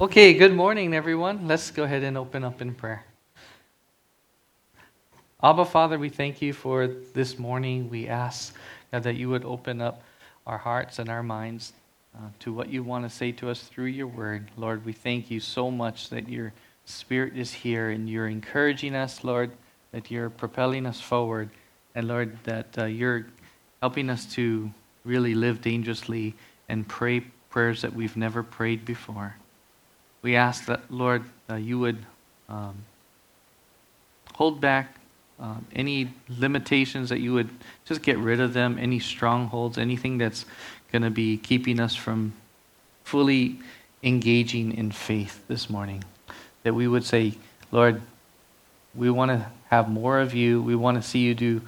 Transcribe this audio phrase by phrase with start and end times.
[0.00, 1.46] Okay, good morning, everyone.
[1.46, 3.04] Let's go ahead and open up in prayer.
[5.42, 7.90] Abba, Father, we thank you for this morning.
[7.90, 8.56] We ask
[8.90, 10.02] God, that you would open up
[10.46, 11.74] our hearts and our minds
[12.16, 14.50] uh, to what you want to say to us through your word.
[14.56, 16.54] Lord, we thank you so much that your
[16.86, 19.50] spirit is here and you're encouraging us, Lord,
[19.92, 21.50] that you're propelling us forward,
[21.94, 23.26] and Lord, that uh, you're
[23.82, 24.70] helping us to
[25.04, 26.36] really live dangerously
[26.70, 27.20] and pray
[27.50, 29.36] prayers that we've never prayed before.
[30.22, 31.98] We ask that, Lord, uh, you would
[32.48, 32.74] um,
[34.34, 34.96] hold back
[35.38, 37.48] um, any limitations, that you would
[37.86, 40.44] just get rid of them, any strongholds, anything that's
[40.92, 42.34] going to be keeping us from
[43.04, 43.58] fully
[44.02, 46.04] engaging in faith this morning.
[46.62, 47.34] That we would say,
[47.72, 48.02] Lord,
[48.94, 50.60] we want to have more of you.
[50.60, 51.62] We want to see you do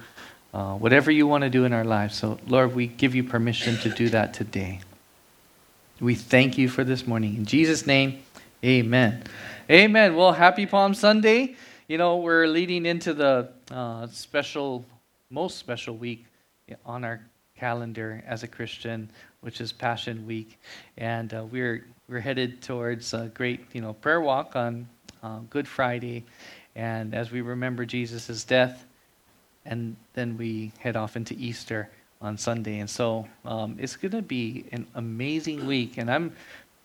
[0.53, 2.15] uh, whatever you want to do in our lives.
[2.15, 4.81] So, Lord, we give you permission to do that today.
[5.99, 7.37] We thank you for this morning.
[7.37, 8.21] In Jesus' name,
[8.63, 9.21] Amen.
[9.69, 10.15] Amen.
[10.15, 11.57] Well, happy Palm Sunday.
[11.89, 14.85] You know, we're leading into the uh, special,
[15.29, 16.25] most special week
[16.85, 17.19] on our
[17.57, 19.11] calendar as a Christian,
[19.41, 20.57] which is Passion Week,
[20.95, 24.87] and uh, we're we're headed towards a great, you know, prayer walk on
[25.21, 26.23] uh, Good Friday,
[26.73, 28.85] and as we remember Jesus' death,
[29.65, 31.89] and then we head off into Easter
[32.21, 36.33] on Sunday, and so um, it's going to be an amazing week, and I'm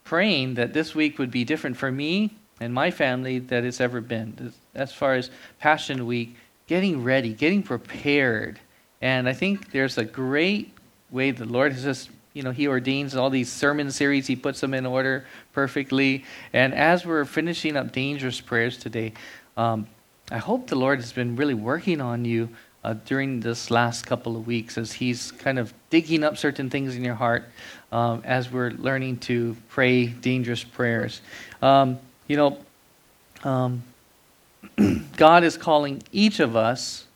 [0.08, 4.00] praying that this week would be different for me and my family that it's ever
[4.00, 4.54] been.
[4.74, 6.34] As far as Passion Week,
[6.66, 8.58] getting ready, getting prepared.
[9.02, 10.72] And I think there's a great
[11.10, 14.60] way the Lord has just, you know, He ordains all these sermon series, He puts
[14.60, 16.24] them in order perfectly.
[16.54, 19.12] And as we're finishing up dangerous prayers today,
[19.58, 19.86] um,
[20.30, 22.48] I hope the Lord has been really working on you
[22.84, 26.96] uh, during this last couple of weeks as He's kind of digging up certain things
[26.96, 27.44] in your heart
[27.92, 31.20] um, as we're learning to pray dangerous prayers.
[31.62, 32.58] Um, you know,
[33.44, 33.82] um,
[35.16, 37.06] God is calling each of us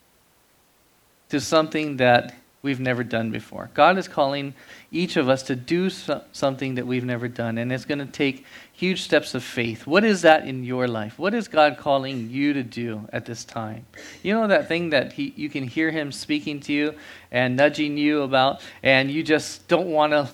[1.28, 3.70] to something that we've never done before.
[3.74, 4.54] God is calling
[4.90, 8.06] each of us to do so- something that we've never done, and it's going to
[8.06, 9.86] take huge steps of faith.
[9.86, 11.18] What is that in your life?
[11.18, 13.86] What is God calling you to do at this time?
[14.22, 16.94] You know that thing that he, you can hear Him speaking to you
[17.30, 20.28] and nudging you about, and you just don't want to.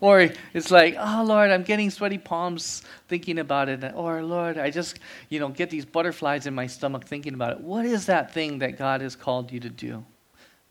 [0.00, 3.92] Or it's like, oh Lord, I'm getting sweaty palms thinking about it.
[3.94, 7.60] Or Lord, I just, you know, get these butterflies in my stomach thinking about it.
[7.60, 10.04] What is that thing that God has called you to do?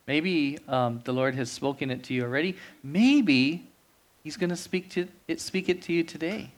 [0.06, 2.56] Maybe um, the Lord has spoken it to you already.
[2.82, 3.66] Maybe
[4.22, 6.50] He's going to speak to it, speak it to you today.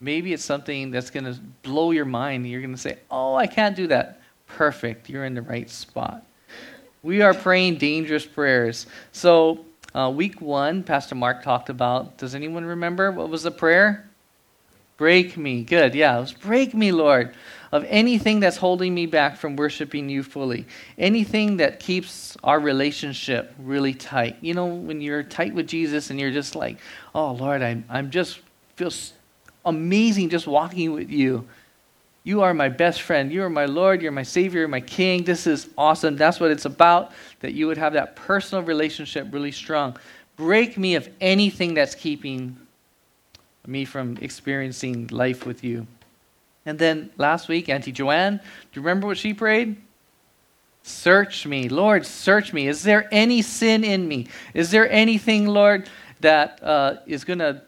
[0.00, 2.48] Maybe it's something that's going to blow your mind.
[2.48, 5.08] You're going to say, "Oh, I can't do that." Perfect.
[5.08, 6.24] You're in the right spot.
[7.02, 8.86] We are praying dangerous prayers.
[9.12, 12.18] So, uh, week one, Pastor Mark talked about.
[12.18, 14.08] Does anyone remember what was the prayer?
[14.96, 15.64] Break me.
[15.64, 15.94] Good.
[15.94, 17.34] Yeah, it was break me, Lord
[17.74, 20.64] of anything that's holding me back from worshiping you fully,
[20.96, 24.36] anything that keeps our relationship really tight.
[24.40, 26.78] You know, when you're tight with Jesus and you're just like,
[27.16, 28.38] oh, Lord, I'm, I'm just
[28.76, 28.92] feel
[29.64, 31.46] amazing just walking with you.
[32.22, 33.30] You are my best friend.
[33.30, 34.00] You are my Lord.
[34.00, 35.24] You're my Savior, my King.
[35.24, 36.16] This is awesome.
[36.16, 39.96] That's what it's about, that you would have that personal relationship really strong.
[40.36, 42.56] Break me of anything that's keeping
[43.66, 45.86] me from experiencing life with you.
[46.66, 49.76] And then last week, Auntie Joanne, do you remember what she prayed?
[50.82, 52.68] Search me, Lord, search me.
[52.68, 54.28] Is there any sin in me?
[54.54, 55.88] Is there anything, Lord,
[56.20, 57.62] that uh, is going to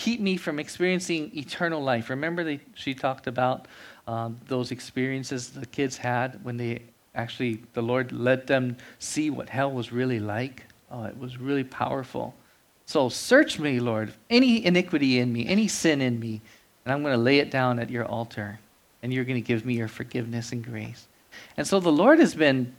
[0.00, 2.10] keep me from experiencing eternal life?
[2.10, 3.68] Remember, that she talked about
[4.06, 6.82] um, those experiences the kids had when they
[7.14, 10.64] actually, the Lord let them see what hell was really like?
[10.90, 12.34] Oh, it was really powerful.
[12.86, 16.40] So search me, Lord, any iniquity in me, any sin in me
[16.84, 18.58] and I'm going to lay it down at your altar,
[19.02, 21.06] and you're going to give me your forgiveness and grace.
[21.56, 22.74] And so the Lord has been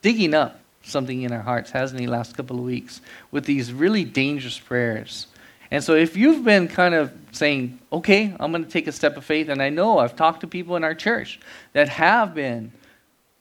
[0.00, 3.00] digging up something in our hearts, hasn't He, last couple of weeks,
[3.30, 5.26] with these really dangerous prayers.
[5.72, 9.16] And so if you've been kind of saying, okay, I'm going to take a step
[9.16, 11.40] of faith, and I know I've talked to people in our church
[11.72, 12.72] that have been,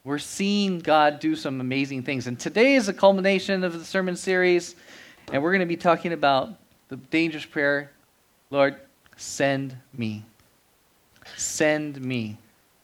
[0.06, 2.28] we're seeing God do some amazing things.
[2.28, 4.78] And today is the culmination of the sermon series,
[5.33, 6.54] and we're going to be talking about
[6.88, 7.92] the dangerous prayer
[8.50, 8.77] Lord,
[9.18, 10.24] send me.
[11.36, 12.38] Send me.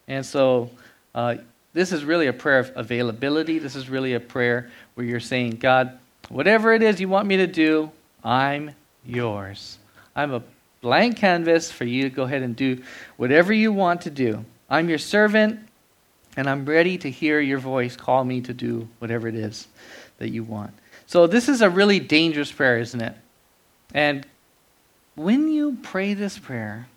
[0.10, 0.72] And so
[1.16, 1.36] uh,
[1.72, 3.60] this is really a prayer of availability.
[3.60, 5.98] This is really a prayer where you're saying, God,
[6.28, 7.92] whatever it is you want me to do,
[8.26, 8.72] I'm
[9.07, 9.80] yours.
[10.15, 10.44] I'm a
[10.81, 12.83] blank canvas for you to go ahead and do
[13.18, 14.45] whatever you want to do.
[14.69, 15.59] I'm your servant,
[16.36, 19.68] and I'm ready to hear your voice call me to do whatever it is
[20.18, 20.74] that you want.
[21.06, 23.15] So, this is a really dangerous prayer, isn't it?
[23.94, 24.25] And
[25.15, 26.88] when you pray this prayer,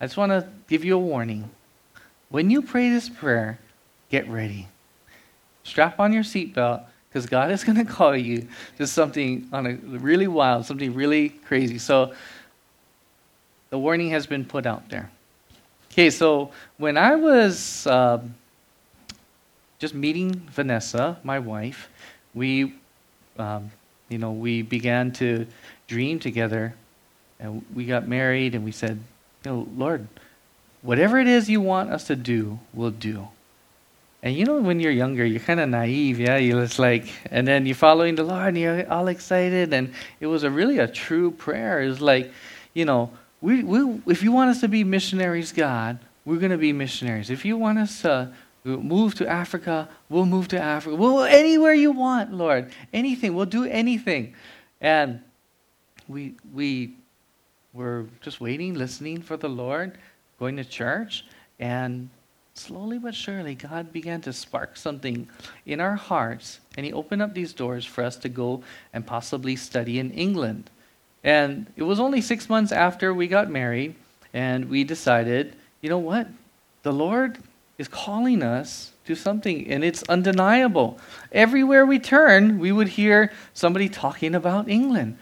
[0.00, 1.48] I just want to give you a warning.
[2.28, 3.58] When you pray this prayer,
[4.10, 4.68] get ready.
[5.62, 6.84] Strap on your seatbelt
[7.16, 8.46] because God is going to call you
[8.76, 11.78] to something on a really wild, something really crazy.
[11.78, 12.12] So
[13.70, 15.10] the warning has been put out there.
[15.90, 18.22] Okay, so when I was uh,
[19.78, 21.88] just meeting Vanessa, my wife,
[22.34, 22.74] we,
[23.38, 23.70] um,
[24.10, 25.46] you know, we began to
[25.86, 26.74] dream together,
[27.40, 29.00] and we got married, and we said,
[29.42, 30.06] you know, Lord,
[30.82, 33.28] whatever it is you want us to do, we'll do.
[34.22, 36.36] And you know, when you're younger, you're kind of naive, yeah.
[36.36, 40.26] You're just like, and then you're following the Lord, and you're all excited, and it
[40.26, 41.82] was a really a true prayer.
[41.82, 42.32] It was like,
[42.74, 43.10] you know,
[43.40, 47.30] we, we if you want us to be missionaries, God, we're going to be missionaries.
[47.30, 48.32] If you want us to
[48.64, 50.96] move to Africa, we'll move to Africa.
[50.96, 54.34] Well, anywhere you want, Lord, anything, we'll do anything.
[54.80, 55.20] And
[56.08, 56.94] we we
[57.72, 59.98] were just waiting, listening for the Lord,
[60.38, 61.24] going to church,
[61.60, 62.08] and
[62.58, 65.28] slowly but surely, God began to spark something
[65.64, 68.62] in our hearts, and He opened up these doors for us to go
[68.92, 70.70] and possibly study in England.
[71.24, 73.94] And it was only six months after we got married,
[74.32, 76.28] and we decided, you know what?
[76.82, 77.38] The Lord
[77.78, 80.98] is calling us to something, and it's undeniable.
[81.32, 85.18] Everywhere we turn, we would hear somebody talking about England,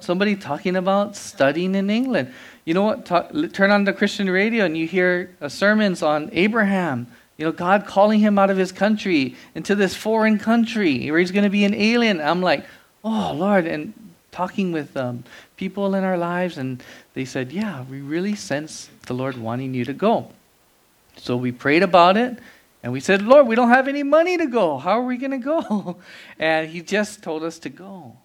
[0.00, 2.32] somebody talking about studying in England.
[2.64, 3.06] You know what?
[3.06, 7.06] Talk, turn on the Christian radio and you hear uh, sermons on Abraham.
[7.36, 11.30] You know, God calling him out of his country into this foreign country where he's
[11.30, 12.20] going to be an alien.
[12.20, 12.66] I'm like,
[13.02, 13.66] oh, Lord.
[13.66, 13.94] And
[14.30, 15.24] talking with um,
[15.56, 16.82] people in our lives, and
[17.14, 20.30] they said, yeah, we really sense the Lord wanting you to go.
[21.16, 22.38] So we prayed about it.
[22.82, 24.78] And we said, Lord, we don't have any money to go.
[24.78, 25.96] How are we going to go?
[26.38, 28.16] And he just told us to go.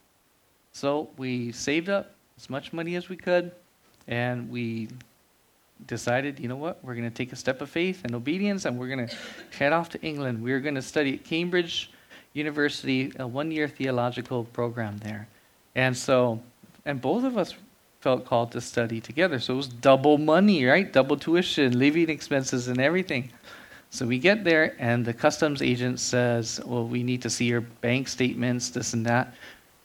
[0.75, 3.53] So we saved up as much money as we could,
[4.09, 4.89] and we
[5.87, 8.77] decided, you know what, we're going to take a step of faith and obedience, and
[8.77, 9.15] we're going to
[9.57, 10.43] head off to England.
[10.43, 11.91] We are going to study at Cambridge
[12.33, 15.29] University, a one year theological program there.
[15.75, 16.41] And so,
[16.83, 17.55] and both of us
[18.01, 19.39] felt called to study together.
[19.39, 20.91] So it was double money, right?
[20.91, 23.29] Double tuition, living expenses, and everything.
[23.91, 27.61] So we get there, and the customs agent says, Well, we need to see your
[27.61, 29.33] bank statements, this and that.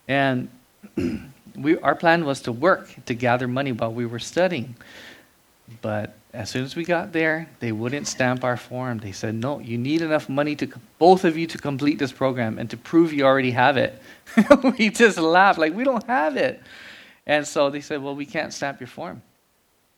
[0.09, 0.49] And
[1.57, 4.77] we, our plan was to work to gather money while we were studying.
[5.83, 8.99] But as soon as we got there, they wouldn't stamp our form.
[8.99, 10.69] They said, no, you need enough money to
[10.99, 14.01] both of you to complete this program and to prove you already have it.
[14.79, 16.61] we just laughed, like, we don't have it.
[17.27, 19.23] And so they said, well, we can't stamp your form.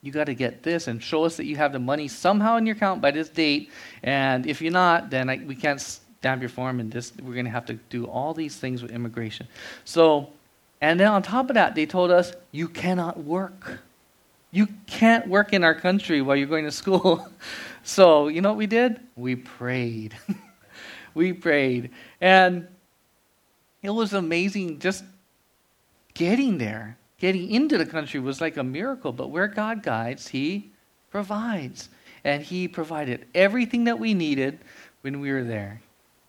[0.03, 2.67] You got to get this and show us that you have the money somehow in
[2.67, 3.71] your account by this date.
[4.03, 7.45] And if you're not, then I, we can't stamp your form, and this, we're going
[7.45, 9.47] to have to do all these things with immigration.
[9.85, 10.31] So
[10.83, 13.79] and then on top of that, they told us, you cannot work.
[14.51, 17.31] You can't work in our country while you're going to school.
[17.85, 18.99] so, you know what we did?
[19.15, 20.17] We prayed.
[21.15, 21.91] we prayed.
[22.21, 22.67] And
[23.81, 25.05] it was amazing just
[26.15, 26.99] getting there.
[27.19, 29.13] Getting into the country was like a miracle.
[29.13, 30.73] But where God guides, He
[31.13, 31.91] provides.
[32.25, 34.59] And He provided everything that we needed
[35.03, 35.81] when we were there.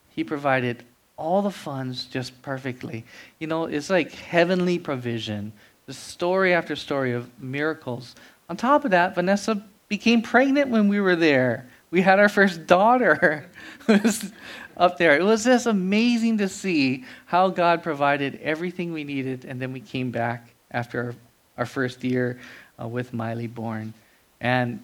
[0.10, 0.86] He provided
[1.18, 3.06] all the funds just perfectly.
[3.40, 5.54] You know, it's like heavenly provision.
[5.86, 8.16] The story after story of miracles.
[8.50, 11.68] On top of that, Vanessa became pregnant when we were there.
[11.92, 13.50] We had our first daughter
[14.78, 15.18] up there.
[15.18, 19.80] It was just amazing to see how God provided everything we needed, and then we
[19.80, 21.16] came back after our,
[21.60, 22.40] our first year
[22.82, 23.94] uh, with Miley born.
[24.42, 24.84] And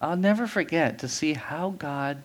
[0.00, 2.22] I'll never forget to see how God,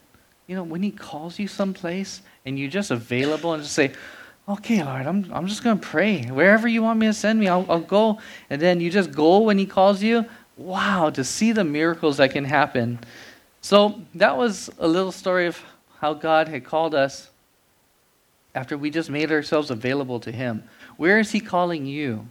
[0.50, 3.92] you know, when He calls you someplace and you're just available and just say,
[4.48, 6.24] okay, Lord, I'm, I'm just going to pray.
[6.24, 8.18] Wherever you want me to send me, I'll, I'll go.
[8.50, 10.26] And then you just go when He calls you.
[10.58, 12.98] Wow, to see the miracles that can happen.
[13.62, 15.62] So that was a little story of
[16.00, 17.30] how God had called us
[18.56, 20.64] after we just made ourselves available to Him.
[20.98, 22.26] Where is He calling you?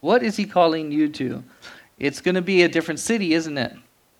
[0.00, 1.44] What is He calling you to?
[2.00, 3.72] It's going to be a different city, isn't it?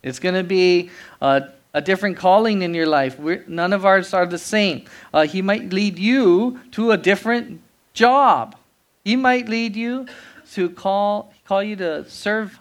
[0.05, 3.19] It's going to be a a different calling in your life.
[3.19, 4.85] We're, none of ours are the same.
[5.13, 7.61] Uh, he might lead you to a different
[7.95, 8.57] job.
[9.05, 10.07] He might lead you
[10.53, 12.59] to call, call you to serve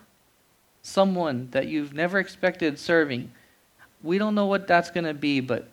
[0.82, 3.32] someone that you've never expected serving.
[4.02, 5.68] We don't know what that's going to be, but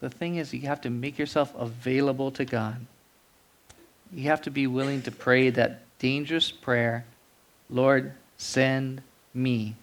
[0.00, 2.86] the thing is, you have to make yourself available to God.
[4.12, 7.04] You have to be willing to pray that dangerous prayer
[7.72, 9.00] Lord, send
[9.32, 9.74] me.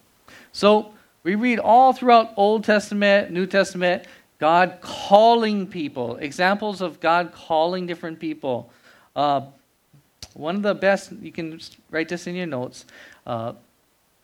[0.52, 0.94] So,
[1.30, 4.06] we read all throughout Old Testament, New Testament,
[4.40, 8.72] God calling people, examples of God calling different people.
[9.16, 9.42] Uh,
[10.34, 11.60] one of the best, you can
[11.92, 12.86] write this in your notes.
[13.28, 13.54] Uh,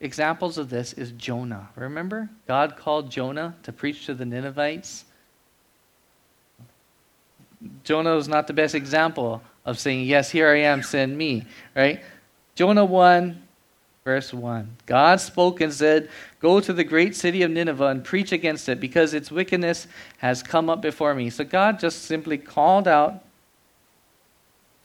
[0.00, 1.68] examples of this is Jonah.
[1.76, 2.28] Remember?
[2.48, 5.04] God called Jonah to preach to the Ninevites.
[7.84, 11.46] Jonah was not the best example of saying, Yes, here I am, send me,
[11.76, 12.02] right?
[12.56, 13.45] Jonah 1,
[14.06, 14.76] verse 1.
[14.86, 16.08] God spoke and said,
[16.40, 20.44] Go to the great city of Nineveh and preach against it, because its wickedness has
[20.44, 21.28] come up before me.
[21.28, 23.24] So God just simply called out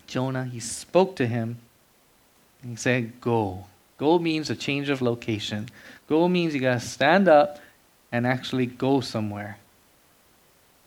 [0.07, 0.45] Jonah.
[0.45, 1.59] He spoke to him.
[2.63, 3.65] And he said, Go.
[3.99, 5.69] Go means a change of location.
[6.09, 7.59] Go means you got to stand up
[8.11, 9.59] and actually go somewhere.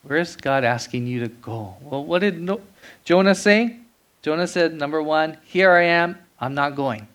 [0.03, 1.77] Where is God asking you to go?
[1.81, 2.61] Well, what did no-
[3.05, 3.79] Jonah say?
[4.23, 7.07] Jonah said, number one, here I am, I'm not going.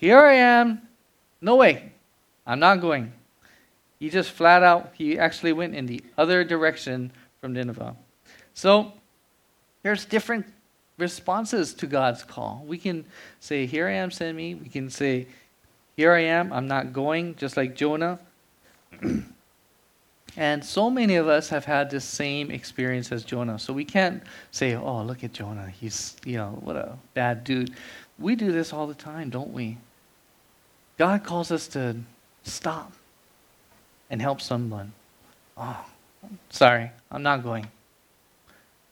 [0.00, 0.82] Here I am,
[1.40, 1.90] no way,
[2.46, 3.12] I'm not going.
[3.98, 7.96] He just flat out, he actually went in the other direction from Nineveh.
[8.54, 8.92] So,
[9.82, 10.46] there's different
[10.98, 12.64] responses to God's call.
[12.66, 13.04] We can
[13.40, 14.54] say, Here I am, send me.
[14.54, 15.26] We can say,
[15.96, 18.20] Here I am, I'm not going, just like Jonah.
[20.36, 23.58] and so many of us have had the same experience as Jonah.
[23.58, 25.68] So we can't say, Oh, look at Jonah.
[25.68, 27.74] He's, you know, what a bad dude.
[28.18, 29.78] We do this all the time, don't we?
[30.98, 31.96] God calls us to
[32.42, 32.92] stop
[34.10, 34.92] and help someone.
[35.56, 35.86] Oh,
[36.50, 37.68] sorry, I'm not going.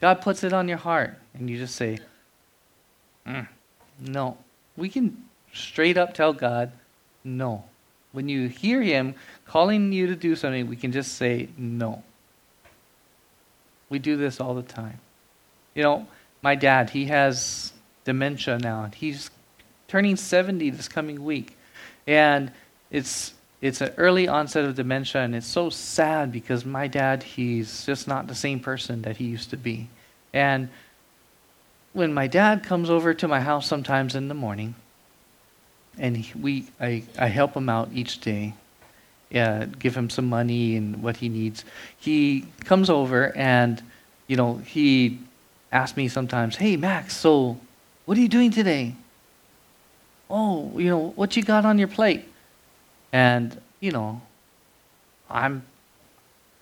[0.01, 1.99] God puts it on your heart, and you just say,
[3.27, 3.47] mm,
[4.01, 4.39] No.
[4.77, 6.71] We can straight up tell God,
[7.25, 7.65] No.
[8.13, 9.15] When you hear Him
[9.47, 12.05] calling you to do something, we can just say, No.
[13.89, 15.01] We do this all the time.
[15.75, 16.07] You know,
[16.43, 17.73] my dad, he has
[18.05, 19.31] dementia now, and he's
[19.89, 21.56] turning 70 this coming week.
[22.07, 22.53] And
[22.91, 27.87] it's it's an early onset of dementia, and it's so sad because my dad, he's
[27.87, 29.89] just not the same person that he used to be.
[30.33, 30.69] And
[31.95, 34.75] when my dad comes over to my house sometimes in the morning,
[35.99, 38.53] and we, I, I help him out each day,
[39.35, 41.65] uh, give him some money and what he needs.
[41.99, 43.83] He comes over and,
[44.27, 45.19] you know, he
[45.73, 47.59] asks me sometimes, "Hey Max, so
[48.05, 48.95] what are you doing today?"
[50.29, 52.25] Oh, you know, what you got on your plate?
[53.13, 54.21] And, you know,
[55.31, 55.63] I'm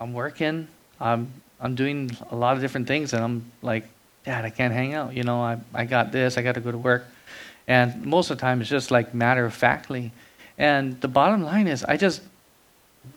[0.00, 0.68] I'm working.
[1.00, 1.30] I'm
[1.60, 3.88] I'm doing a lot of different things and I'm like,
[4.24, 5.14] Dad, I can't hang out.
[5.14, 7.06] You know, I I got this, I gotta go to work.
[7.66, 10.12] And most of the time it's just like matter of factly.
[10.58, 12.22] And the bottom line is I just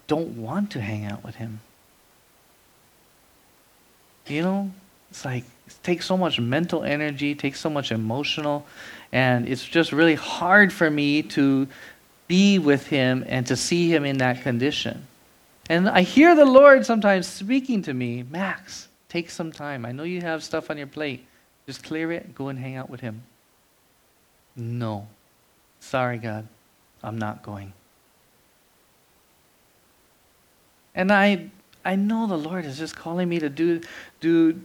[0.07, 1.59] don't want to hang out with him.
[4.27, 4.71] You know?
[5.09, 8.65] It's like it takes so much mental energy, takes so much emotional,
[9.11, 11.67] and it's just really hard for me to
[12.27, 15.07] be with him and to see him in that condition.
[15.69, 19.85] And I hear the Lord sometimes speaking to me, Max, take some time.
[19.85, 21.25] I know you have stuff on your plate.
[21.65, 23.23] Just clear it, go and hang out with him.
[24.55, 25.07] No.
[25.79, 26.47] Sorry, God.
[27.03, 27.73] I'm not going.
[30.95, 31.49] And I
[31.85, 33.81] I know the Lord is just calling me to do
[34.19, 34.59] do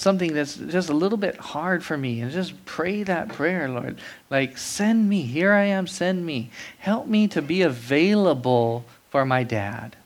[0.00, 3.98] something that's just a little bit hard for me and just pray that prayer, Lord.
[4.30, 5.22] Like, send me.
[5.22, 6.50] Here I am, send me.
[6.78, 9.96] Help me to be available for my dad.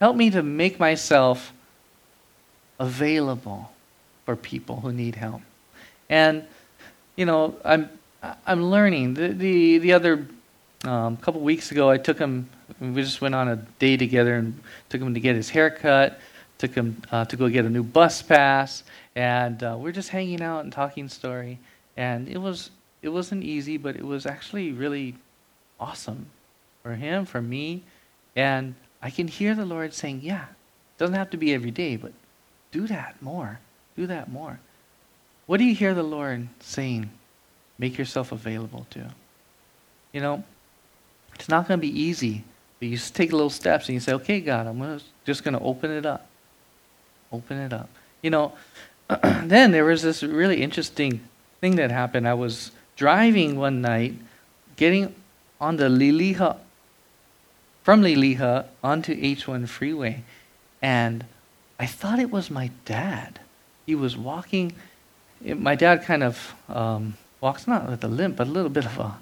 [0.00, 1.52] Help me to make myself
[2.78, 3.72] available
[4.26, 5.40] for people who need help.
[6.10, 6.44] And,
[7.16, 7.88] you know, I'm,
[8.46, 9.14] I'm learning.
[9.14, 10.26] The, the, the other
[10.84, 12.50] um, couple weeks ago, I took him,
[12.80, 16.20] we just went on a day together and took him to get his hair cut,
[16.58, 18.82] took him uh, to go get a new bus pass
[19.18, 21.58] and uh, we're just hanging out and talking story.
[21.96, 22.70] And it was
[23.02, 25.16] it wasn't easy, but it was actually really
[25.80, 26.26] awesome
[26.82, 27.82] for him, for me,
[28.36, 31.96] and I can hear the Lord saying, "Yeah, it doesn't have to be every day,
[31.96, 32.12] but
[32.70, 33.58] do that more.
[33.96, 34.60] Do that more."
[35.46, 37.10] What do you hear the Lord saying?
[37.78, 39.10] Make yourself available to.
[40.12, 40.44] You know,
[41.34, 42.44] it's not going to be easy,
[42.78, 45.60] but you just take little steps and you say, "Okay, God, I'm just going to
[45.60, 46.28] open it up.
[47.32, 47.88] Open it up."
[48.22, 48.52] You know,
[49.42, 51.20] then there was this really interesting
[51.60, 52.28] thing that happened.
[52.28, 54.14] I was driving one night,
[54.76, 55.14] getting
[55.60, 56.58] on the Liliha,
[57.82, 60.22] from Liliha onto H1 freeway,
[60.82, 61.24] and
[61.78, 63.40] I thought it was my dad.
[63.86, 64.72] He was walking.
[65.44, 68.84] It, my dad kind of um, walks not with a limp, but a little bit
[68.84, 69.16] of a,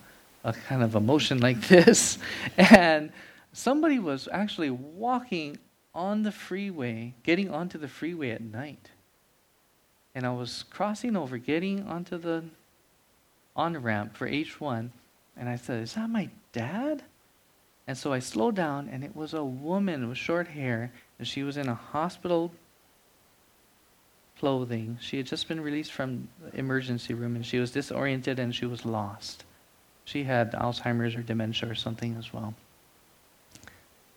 [0.44, 2.18] a kind of a motion like this,
[2.56, 3.12] and
[3.52, 5.58] somebody was actually walking
[5.97, 8.91] on the freeway, getting onto the freeway at night
[10.17, 12.43] and I was crossing over, getting onto the
[13.55, 14.88] on ramp for H1,
[15.37, 17.05] and I said, "Is that my dad?"
[17.87, 21.43] And so I slowed down, and it was a woman with short hair, and she
[21.43, 22.50] was in a hospital
[24.38, 24.97] clothing.
[25.03, 28.65] She had just been released from the emergency room, and she was disoriented and she
[28.65, 29.45] was lost.
[30.07, 32.55] She had Alzheimer's or dementia or something as well.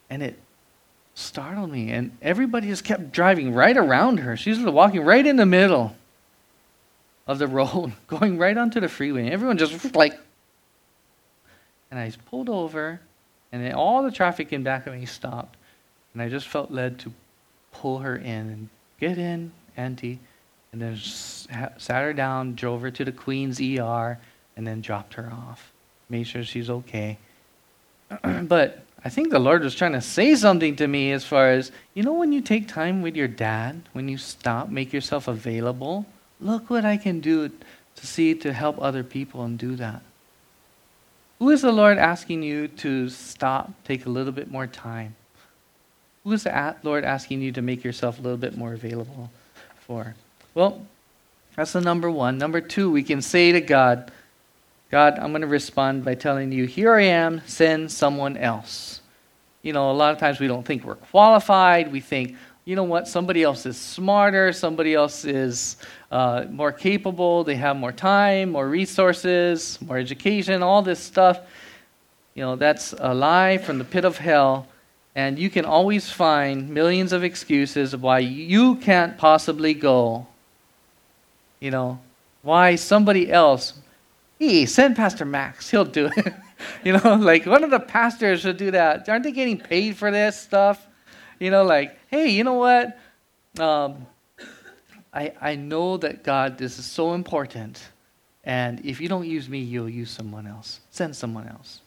[0.10, 0.40] And it
[1.20, 1.92] startled me.
[1.92, 4.38] And everybody just kept driving right around her.
[4.38, 5.96] She was walking right in the middle
[7.28, 9.24] of the road, going right onto the freeway.
[9.24, 10.20] And everyone just like.
[11.92, 13.02] And I pulled over,
[13.52, 15.58] and then all the traffic in back of me stopped.
[16.14, 17.14] And I just felt led to
[17.72, 20.20] pull her in and get in, Auntie.
[20.72, 24.20] And then sat her down, drove her to the Queen's ER,
[24.56, 25.72] and then dropped her off.
[26.10, 27.18] Made sure she's okay.
[28.44, 31.72] but I think the Lord was trying to say something to me as far as,
[31.94, 36.06] you know, when you take time with your dad, when you stop, make yourself available,
[36.41, 37.50] look what I can do
[37.96, 40.01] to see to help other people and do that.
[41.39, 45.15] Who is the Lord asking you to stop, take a little bit more time?
[46.25, 49.32] Who is the Lord asking you to make yourself a little bit more available
[49.79, 50.15] for?
[50.53, 50.86] Well,
[51.56, 52.38] that's the number one.
[52.38, 54.12] Number two, we can say to God,
[54.91, 59.01] God, I'm going to respond by telling you, here I am, send someone else.
[59.62, 61.91] You know, a lot of times we don't think we're qualified.
[61.91, 65.77] We think, you know what, somebody else is smarter, somebody else is
[66.12, 71.39] uh, more capable, they have more time, more resources, more education, all this stuff.
[72.34, 74.67] You know, that's a lie from the pit of hell.
[75.15, 80.25] And you can always find millions of excuses of why you can't possibly go.
[81.60, 82.00] You know,
[82.41, 83.74] why somebody else
[84.39, 85.69] hey, send Pastor Max.
[85.69, 86.34] He'll do it.
[86.84, 89.08] you know, like one of the pastors should do that.
[89.10, 90.88] Aren't they getting paid for this stuff?
[91.39, 92.98] You know, like, hey, you know what?
[93.60, 94.08] Um,
[95.13, 97.81] I, I know that God, this is so important.
[98.43, 100.79] And if you don't use me, you'll use someone else.
[100.91, 101.81] Send someone else.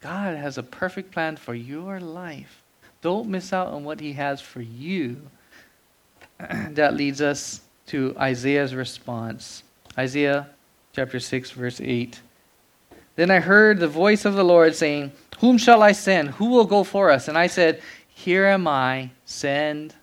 [0.00, 2.62] God has a perfect plan for your life.
[3.00, 5.20] Don't miss out on what He has for you.
[6.70, 9.62] that leads us to Isaiah's response.
[9.96, 10.48] Isaiah
[10.94, 12.20] chapter 6, verse 8.
[13.16, 16.30] Then I heard the voice of the Lord saying, Whom shall I send?
[16.30, 17.28] Who will go for us?
[17.28, 19.94] And I said, Here am I, send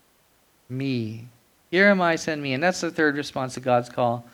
[0.69, 1.25] me.
[1.71, 2.53] Here am I, send me.
[2.53, 4.25] And that's the third response to God's call.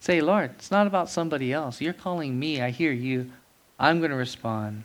[0.00, 1.80] Say, Lord, it's not about somebody else.
[1.80, 2.60] You're calling me.
[2.60, 3.30] I hear you.
[3.78, 4.84] I'm going to respond.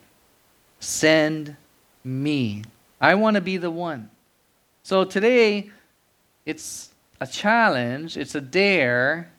[0.79, 1.55] Send
[2.03, 2.63] me.
[3.01, 4.09] I want to be the one.
[4.83, 5.71] So today,
[6.45, 9.31] it's a challenge, it's a dare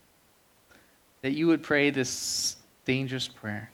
[1.22, 3.70] that you would pray this dangerous prayer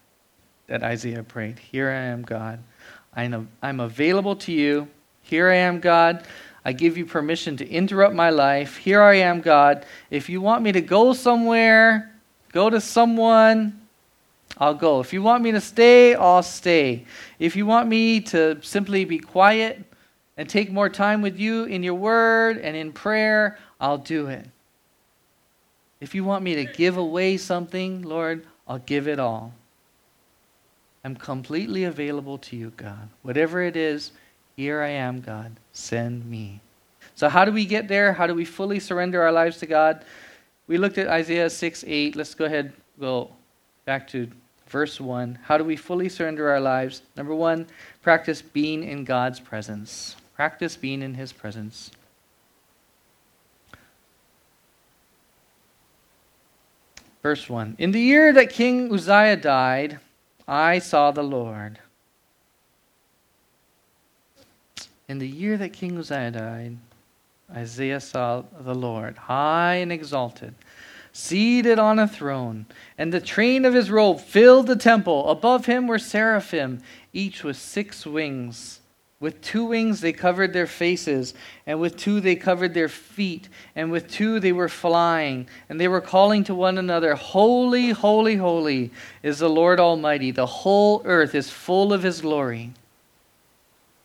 [0.67, 1.59] that Isaiah prayed.
[1.59, 2.61] Here I am, God.
[3.17, 4.89] I'm available to you.
[5.23, 6.27] Here I am, God.
[6.65, 8.79] I give you permission to interrupt my life.
[8.79, 9.85] Here I am, God.
[10.11, 12.11] If you want me to go somewhere,
[12.53, 13.81] go to someone,
[14.57, 15.01] I'll go.
[15.01, 17.05] If you want me to stay, I'll stay.
[17.39, 19.85] If you want me to simply be quiet
[20.37, 24.47] and take more time with you in your word and in prayer, I'll do it.
[26.01, 29.53] If you want me to give away something, Lord, I'll give it all.
[31.05, 33.09] I'm completely available to you, God.
[33.23, 34.13] Whatever it is,
[34.57, 35.53] here I am, God.
[35.73, 36.61] Send me.
[37.15, 38.13] So, how do we get there?
[38.13, 40.05] How do we fully surrender our lives to God?
[40.67, 42.17] We looked at Isaiah 6 8.
[42.17, 43.31] Let's go ahead, go
[43.85, 44.29] back to
[44.69, 45.39] verse 1.
[45.43, 47.03] How do we fully surrender our lives?
[47.17, 47.67] Number one,
[48.03, 50.17] practice being in God's presence.
[50.35, 51.91] Practice being in His presence.
[57.25, 59.99] Verse 1 In the year that King Uzziah died,
[60.47, 61.79] I saw the Lord.
[65.09, 66.77] In the year that King Uzziah died,
[67.51, 70.55] Isaiah saw the Lord, high and exalted,
[71.15, 72.67] seated on a throne,
[72.99, 75.31] and the train of his robe filled the temple.
[75.31, 76.83] Above him were seraphim,
[77.15, 78.81] each with six wings.
[79.25, 81.33] With two wings they covered their faces,
[81.67, 85.89] and with two they covered their feet, and with two they were flying, and they
[85.89, 88.91] were calling to one another, Holy, holy, holy
[89.23, 90.31] is the Lord Almighty.
[90.31, 92.73] The whole earth is full of his glory.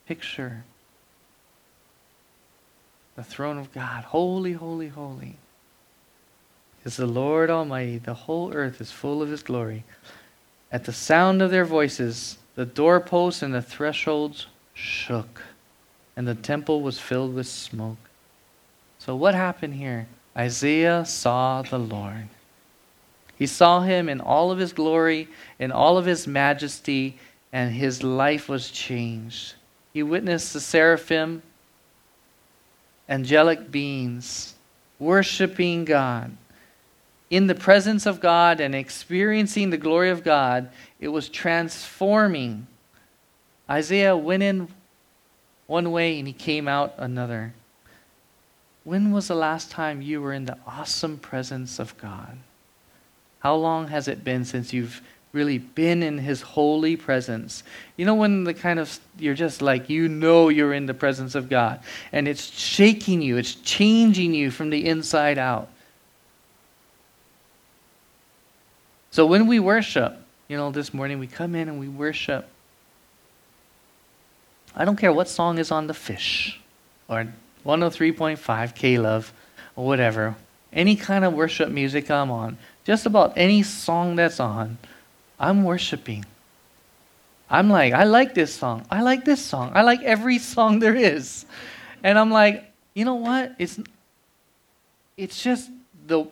[0.07, 0.63] Picture
[3.17, 4.05] the throne of God.
[4.05, 5.35] Holy, holy, holy
[6.85, 7.97] is the Lord Almighty.
[7.97, 9.83] The whole earth is full of his glory.
[10.71, 14.47] At the sound of their voices, the doorposts and the thresholds
[14.79, 15.43] shook,
[16.15, 17.97] and the temple was filled with smoke.
[18.97, 20.07] So, what happened here?
[20.37, 22.29] Isaiah saw the Lord.
[23.37, 25.27] He saw him in all of his glory,
[25.59, 27.17] in all of his majesty,
[27.51, 29.55] and his life was changed.
[29.93, 31.41] He witnessed the seraphim,
[33.07, 34.55] angelic beings,
[34.99, 36.35] worshiping God.
[37.29, 42.67] In the presence of God and experiencing the glory of God, it was transforming
[43.69, 44.67] Isaiah went in
[45.67, 47.53] one way and he came out another.
[48.83, 52.37] When was the last time you were in the awesome presence of God?
[53.39, 55.01] How long has it been since you've
[55.31, 57.63] really been in his holy presence?
[57.97, 61.35] You know, when the kind of, you're just like, you know you're in the presence
[61.35, 65.69] of God, and it's shaking you, it's changing you from the inside out.
[69.11, 72.47] So when we worship, you know, this morning we come in and we worship.
[74.75, 76.59] I don't care what song is on the fish
[77.07, 77.27] or
[77.65, 79.33] 103.5 K Love
[79.75, 80.35] or whatever.
[80.71, 84.77] Any kind of worship music I'm on, just about any song that's on,
[85.39, 86.25] I'm worshiping.
[87.49, 88.85] I'm like, I like this song.
[88.91, 89.71] I like this song.
[89.73, 91.45] I like every song there is.
[92.03, 93.55] And I'm like, you know what?
[93.57, 93.79] It's
[95.17, 95.69] it's just
[96.07, 96.25] the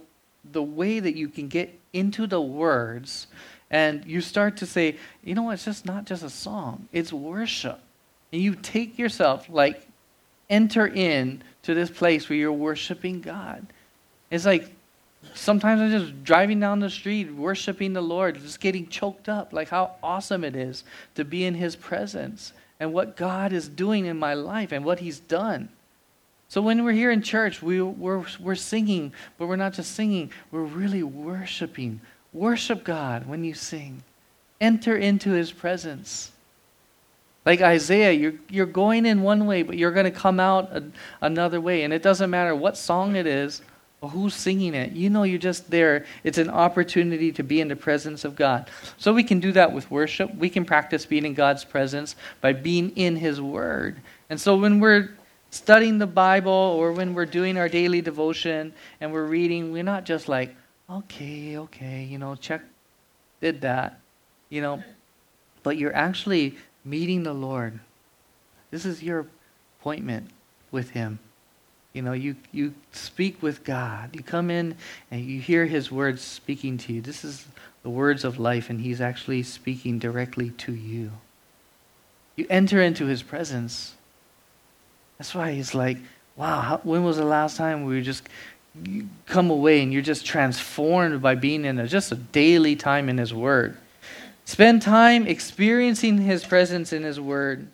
[0.52, 3.28] the way that you can get into the words
[3.70, 7.12] and you start to say, you know what, it's just not just a song, it's
[7.12, 7.80] worship.
[8.32, 9.88] And you take yourself, like,
[10.50, 13.66] enter in to this place where you're worshiping God.
[14.30, 14.72] It's like
[15.34, 19.70] sometimes I'm just driving down the street, worshiping the Lord, just getting choked up, like
[19.70, 20.84] how awesome it is
[21.16, 25.00] to be in His presence and what God is doing in my life and what
[25.00, 25.70] He's done.
[26.50, 30.32] So when we're here in church, we, we're, we're singing, but we're not just singing,
[30.52, 32.00] we're really worshiping.
[32.32, 34.04] Worship God when you sing.
[34.62, 36.32] Enter into his presence.
[37.48, 40.84] Like Isaiah, you're, you're going in one way, but you're going to come out a,
[41.22, 41.84] another way.
[41.84, 43.62] And it doesn't matter what song it is
[44.02, 44.92] or who's singing it.
[44.92, 46.06] You know you're just there.
[46.26, 48.70] It's an opportunity to be in the presence of God.
[48.98, 50.36] So we can do that with worship.
[50.36, 54.02] We can practice being in God's presence by being in his word.
[54.30, 55.12] And so when we're
[55.50, 60.04] studying the Bible or when we're doing our daily devotion and we're reading, we're not
[60.04, 60.54] just like,
[60.90, 62.62] okay, okay, you know, check,
[63.40, 64.02] did that,
[64.50, 64.84] you know,
[65.64, 66.58] but you're actually
[66.88, 67.80] meeting the Lord.
[68.72, 69.26] This is your
[69.80, 70.30] appointment
[70.72, 71.20] with Him.
[71.94, 74.16] You know, you, you speak with God.
[74.16, 74.76] You come in
[75.10, 77.02] and you hear His words speaking to you.
[77.02, 77.46] This is
[77.84, 81.12] the words of life, and He's actually speaking directly to you.
[82.36, 83.96] You enter into His presence
[85.18, 85.98] that's why he's like,
[86.36, 88.28] wow, how, when was the last time we just
[89.26, 93.18] come away and you're just transformed by being in a, just a daily time in
[93.18, 93.78] his word?
[94.48, 97.68] Spend time experiencing his presence in his word.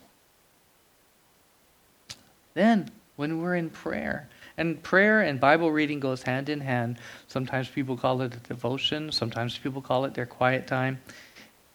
[2.56, 6.98] Then, when we're in prayer, and prayer and Bible reading goes hand in hand.
[7.28, 11.00] Sometimes people call it a devotion, sometimes people call it their quiet time.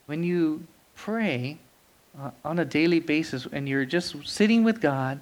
[0.06, 0.64] When you
[0.96, 1.58] pray
[2.20, 5.20] uh, on a daily basis and you're just sitting with God,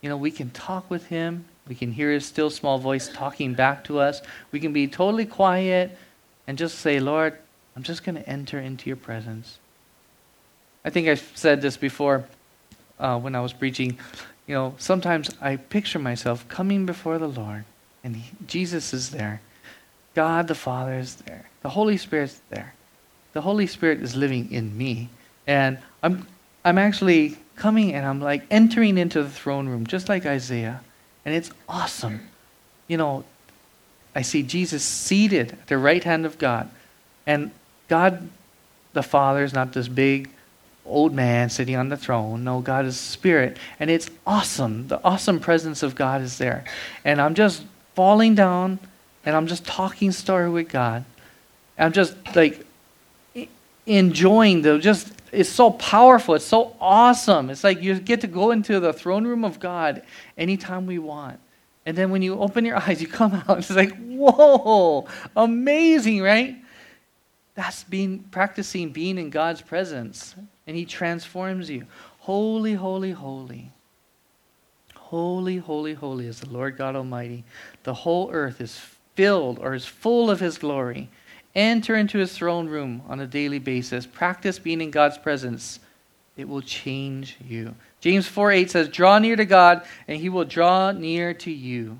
[0.00, 1.44] you know, we can talk with him.
[1.66, 4.22] We can hear his still small voice talking back to us.
[4.52, 5.98] We can be totally quiet
[6.46, 7.36] and just say, Lord,
[7.76, 9.58] I'm just going to enter into your presence.
[10.84, 12.24] I think I've said this before
[12.98, 13.98] uh, when I was preaching.
[14.46, 17.64] You know, sometimes I picture myself coming before the Lord,
[18.02, 19.40] and he, Jesus is there.
[20.14, 21.48] God the Father is there.
[21.62, 22.74] The Holy Spirit's there.
[23.32, 25.08] The Holy Spirit is living in me.
[25.46, 26.26] And I'm,
[26.64, 30.82] I'm actually coming and I'm like entering into the throne room, just like Isaiah.
[31.24, 32.28] And it's awesome.
[32.88, 33.24] You know,
[34.14, 36.68] I see Jesus seated at the right hand of God.
[37.26, 37.52] And
[37.92, 38.26] God
[38.94, 40.30] the Father is not this big
[40.86, 42.42] old man sitting on the throne.
[42.42, 43.58] No, God is spirit.
[43.78, 44.88] And it's awesome.
[44.88, 46.64] The awesome presence of God is there.
[47.04, 48.78] And I'm just falling down
[49.26, 51.04] and I'm just talking story with God.
[51.76, 52.64] I'm just like
[53.84, 58.52] enjoying the just it's so powerful it's so awesome it's like you get to go
[58.52, 60.04] into the throne room of god
[60.38, 61.40] anytime we want
[61.84, 66.61] and then when you open your eyes you come out it's like whoa amazing right
[67.54, 70.34] that's being practicing being in god's presence
[70.66, 71.84] and he transforms you
[72.20, 73.70] holy holy holy
[74.94, 77.44] holy holy holy is the lord god almighty
[77.82, 78.80] the whole earth is
[79.14, 81.10] filled or is full of his glory
[81.54, 84.06] Enter into his throne room on a daily basis.
[84.06, 85.80] Practice being in God's presence.
[86.36, 87.74] It will change you.
[88.00, 91.98] James 4 8 says, Draw near to God, and he will draw near to you.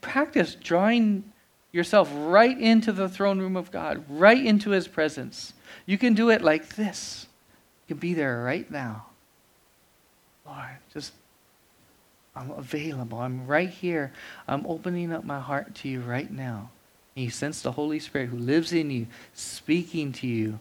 [0.00, 1.32] Practice drawing
[1.74, 5.54] yourself right into the throne room of God, right into his presence.
[5.86, 7.26] You can do it like this.
[7.82, 9.06] You can be there right now.
[10.46, 11.12] Lord, just,
[12.36, 13.18] I'm available.
[13.18, 14.12] I'm right here.
[14.46, 16.70] I'm opening up my heart to you right now.
[17.16, 20.60] And you sense the Holy Spirit who lives in you, speaking to you,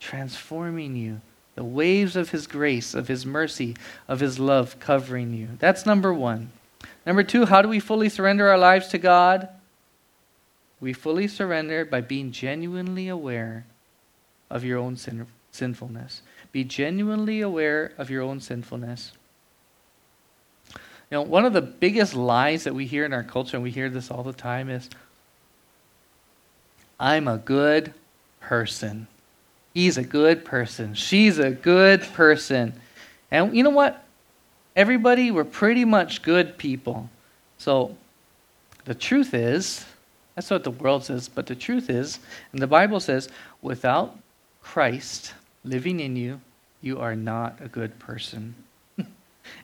[0.00, 1.20] transforming you.
[1.54, 3.76] The waves of His grace, of His mercy,
[4.08, 5.50] of His love covering you.
[5.60, 6.50] That's number one.
[7.06, 9.48] Number two, how do we fully surrender our lives to God?
[10.80, 13.64] We fully surrender by being genuinely aware
[14.50, 16.22] of your own sin- sinfulness.
[16.52, 19.12] Be genuinely aware of your own sinfulness.
[20.74, 23.70] You know, one of the biggest lies that we hear in our culture, and we
[23.70, 24.88] hear this all the time, is
[27.00, 27.94] I'm a good
[28.40, 29.06] person.
[29.74, 30.94] He's a good person.
[30.94, 32.74] She's a good person.
[33.30, 34.04] And you know what?
[34.76, 37.08] Everybody, we're pretty much good people.
[37.58, 37.96] So
[38.84, 39.84] the truth is,
[40.38, 42.20] that's what the world says, but the truth is,
[42.52, 43.28] and the Bible says,
[43.60, 44.16] without
[44.62, 46.40] Christ living in you,
[46.80, 48.54] you are not a good person.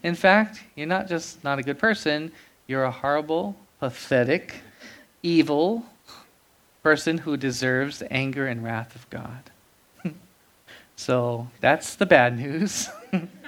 [0.03, 2.33] in fact, you're not just not a good person,
[2.67, 4.63] you're a horrible, pathetic,
[5.23, 5.87] evil
[6.83, 9.53] person who deserves the anger and wrath of God.
[10.97, 12.89] so that's the bad news.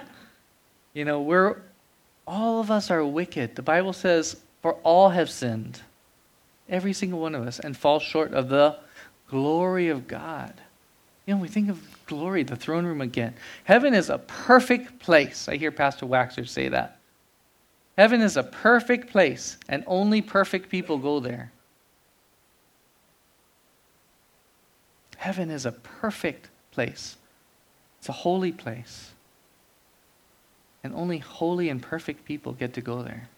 [0.95, 1.57] you know, we're
[2.25, 3.57] all of us are wicked.
[3.57, 5.81] The Bible says, for all have sinned,
[6.69, 8.77] every single one of us, and fall short of the
[9.29, 10.55] glory of God.
[11.27, 13.35] You know, we think of glory, the throne room again.
[13.65, 15.49] Heaven is a perfect place.
[15.49, 16.99] I hear Pastor Waxer say that.
[17.97, 21.51] Heaven is a perfect place, and only perfect people go there.
[25.17, 27.17] Heaven is a perfect place,
[27.99, 29.11] it's a holy place.
[30.85, 33.29] And only holy and perfect people get to go there.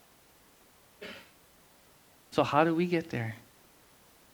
[2.39, 3.35] So, how do we get there?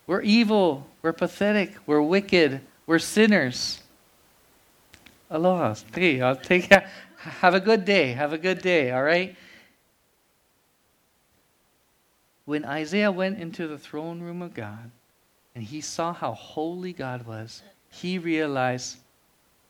[0.07, 3.81] We're evil, we're pathetic, we're wicked, we're sinners.
[5.31, 5.75] Aloha.
[5.95, 6.71] Hey, I'll take
[7.17, 8.13] have a good day.
[8.13, 9.35] Have a good day, all right?
[12.45, 14.91] When Isaiah went into the throne room of God
[15.55, 18.99] and he saw how holy God was, he realized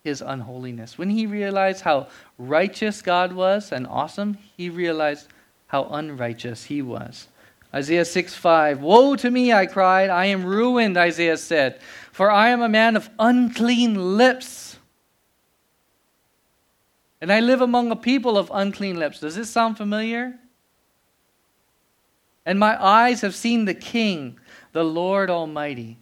[0.03, 0.99] his unholiness.
[0.99, 5.29] When he realized how righteous God was and awesome, he realized
[5.68, 7.29] how unrighteous he was.
[7.74, 8.80] Isaiah 6 5.
[8.80, 10.08] Woe to me, I cried.
[10.08, 11.80] I am ruined, Isaiah said,
[12.12, 14.78] for I am a man of unclean lips.
[17.20, 19.18] And I live among a people of unclean lips.
[19.18, 20.38] Does this sound familiar?
[22.46, 24.38] And my eyes have seen the King,
[24.72, 25.96] the Lord Almighty.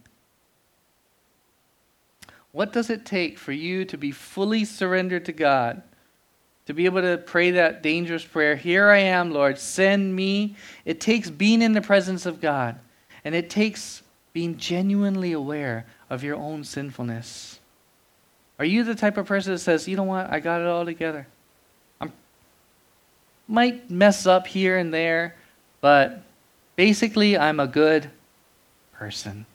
[2.51, 5.81] What does it take for you to be fully surrendered to God?
[6.67, 10.55] To be able to pray that dangerous prayer, Here I am, Lord, send me.
[10.85, 12.79] It takes being in the presence of God,
[13.25, 17.59] and it takes being genuinely aware of your own sinfulness.
[18.59, 20.31] Are you the type of person that says, You know what?
[20.31, 21.27] I got it all together?
[21.99, 22.09] I
[23.47, 25.35] might mess up here and there,
[25.81, 26.23] but
[26.75, 28.09] basically, I'm a good
[28.93, 29.45] person.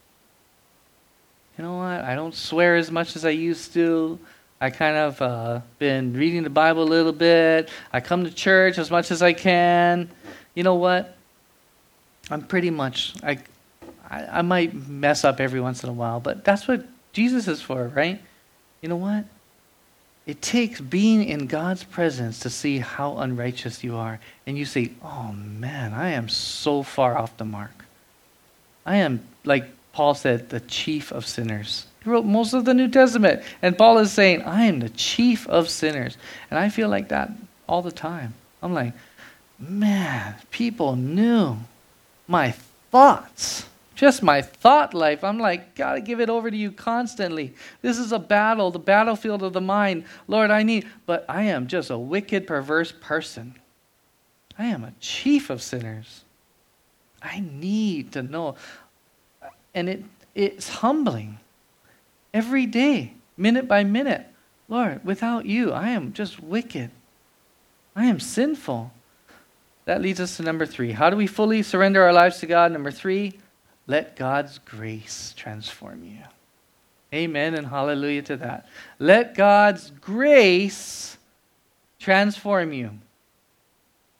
[1.57, 2.05] You know what?
[2.05, 4.19] I don't swear as much as I used to.
[4.61, 7.71] I kind of uh, been reading the Bible a little bit.
[7.93, 10.11] I come to church as much as I can.
[10.55, 11.17] You know what?
[12.31, 13.39] I'm pretty much I,
[14.11, 17.63] I, I might mess up every once in a while, but that's what Jesus is
[17.63, 18.21] for, right?
[18.83, 19.25] You know what?
[20.27, 24.93] It takes being in God's presence to see how unrighteous you are, and you say,
[25.03, 27.87] "Oh man, I am so far off the mark.
[28.85, 33.43] I am like Paul said, the chief of sinners." Wrote most of the New Testament.
[33.63, 36.17] And Paul is saying, I am the chief of sinners.
[36.51, 37.31] And I feel like that
[37.69, 38.35] all the time.
[38.63, 38.95] I'm like,
[39.59, 41.59] man, people knew
[42.27, 42.55] my
[42.91, 43.67] thoughts.
[43.95, 45.25] Just my thought life.
[45.25, 47.53] I'm like, gotta give it over to you constantly.
[47.83, 50.05] This is a battle, the battlefield of the mind.
[50.29, 53.57] Lord, I need, but I am just a wicked, perverse person.
[54.57, 56.25] I am a chief of sinners.
[57.21, 58.55] I need to know.
[59.75, 61.41] And it, it's humbling
[62.39, 64.25] every day, minute by minute.
[64.69, 66.93] Lord, without you, I am just wicked.
[67.97, 68.93] I am sinful.
[69.87, 70.93] That leads us to number three.
[70.93, 72.71] How do we fully surrender our lives to God?
[72.71, 73.41] Number three,
[73.89, 76.21] let God's grace transform you.
[77.13, 78.69] Amen and hallelujah to that.
[79.01, 81.19] Let God's grace
[81.99, 82.91] transform you.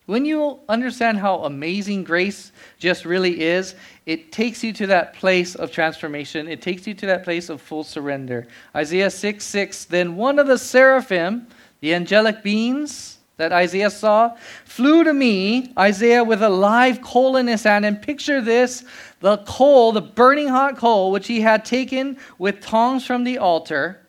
[0.07, 3.77] When you understand how amazing grace just really is,
[4.09, 6.49] it takes you to that place of transformation.
[6.49, 8.47] It takes you to that place of full surrender.
[8.75, 11.47] Isaiah 6 6 Then one of the seraphim,
[11.81, 17.47] the angelic beings that Isaiah saw, flew to me, Isaiah, with a live coal in
[17.47, 17.85] his hand.
[17.85, 18.83] And picture this
[19.21, 24.07] the coal, the burning hot coal, which he had taken with tongs from the altar.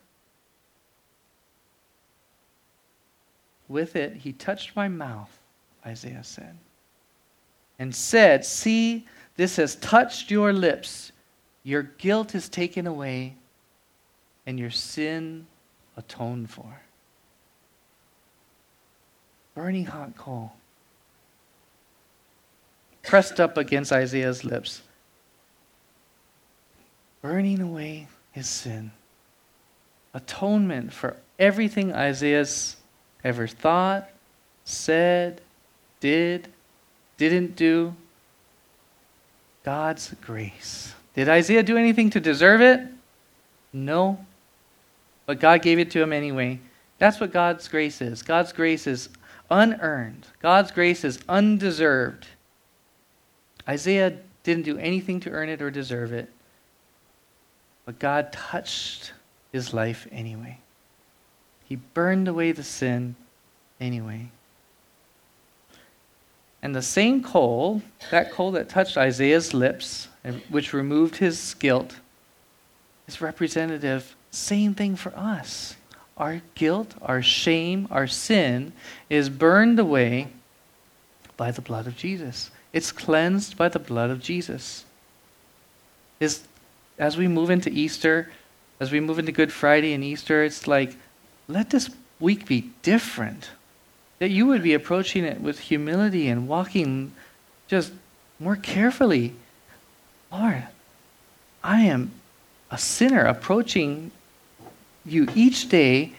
[3.68, 5.30] With it, he touched my mouth
[5.84, 6.56] Isaiah said,
[7.78, 11.12] and said, See, this has touched your lips.
[11.62, 13.36] Your guilt is taken away,
[14.46, 15.46] and your sin
[15.96, 16.82] atoned for.
[19.54, 20.52] Burning hot coal
[23.02, 24.82] pressed up against Isaiah's lips,
[27.22, 28.92] burning away his sin.
[30.14, 32.76] Atonement for everything Isaiah's
[33.24, 34.08] ever thought,
[34.64, 35.40] said,
[36.00, 36.48] did,
[37.16, 37.94] didn't do,
[39.70, 42.80] God's grace Did Isaiah do anything to deserve it?
[43.72, 44.18] No.
[45.26, 46.58] But God gave it to him anyway.
[46.98, 48.24] That's what God's grace is.
[48.24, 49.10] God's grace is
[49.48, 52.26] unearned, God's grace is undeserved.
[53.68, 56.28] Isaiah didn't do anything to earn it or deserve it,
[57.86, 59.12] but God touched
[59.52, 60.58] his life anyway.
[61.64, 63.14] He burned away the sin
[63.80, 64.32] anyway.
[66.62, 70.08] And the same coal, that coal that touched Isaiah's lips,
[70.50, 71.96] which removed his guilt,
[73.08, 74.14] is representative.
[74.30, 75.76] Same thing for us.
[76.16, 78.74] Our guilt, our shame, our sin
[79.08, 80.28] is burned away
[81.38, 82.50] by the blood of Jesus.
[82.74, 84.84] It's cleansed by the blood of Jesus.
[86.20, 88.30] As we move into Easter,
[88.78, 90.94] as we move into Good Friday and Easter, it's like,
[91.48, 91.88] let this
[92.20, 93.48] week be different.
[94.20, 97.12] That you would be approaching it with humility and walking
[97.68, 97.92] just
[98.38, 99.34] more carefully.
[100.30, 100.66] Lord,
[101.64, 102.12] I am
[102.70, 104.12] a sinner approaching
[105.04, 106.12] you each day,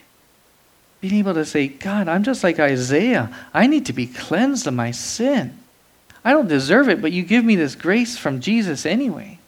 [1.00, 3.36] being able to say, God, I'm just like Isaiah.
[3.54, 5.58] I need to be cleansed of my sin.
[6.24, 9.40] I don't deserve it, but you give me this grace from Jesus anyway.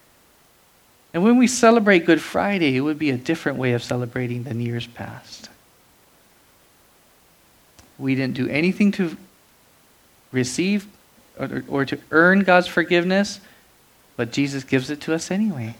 [1.13, 4.59] And when we celebrate Good Friday, it would be a different way of celebrating than
[4.59, 5.49] years past.
[8.03, 9.15] We didn't do anything to
[10.33, 10.87] receive
[11.39, 13.39] or, or to earn God's forgiveness,
[14.17, 15.75] but Jesus gives it to us anyway.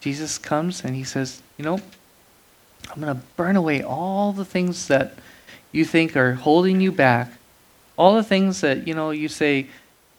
[0.00, 1.80] Jesus comes and he says, You know,
[2.90, 5.14] I'm going to burn away all the things that
[5.72, 7.32] you think are holding you back,
[7.96, 9.68] all the things that, you know, you say